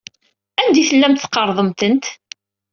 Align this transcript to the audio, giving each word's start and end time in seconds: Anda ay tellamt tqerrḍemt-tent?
Anda 0.61 0.77
ay 0.79 0.87
tellamt 0.89 1.21
tqerrḍemt-tent? 1.23 2.05